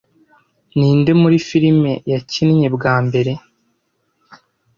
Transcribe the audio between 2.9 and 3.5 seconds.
mbere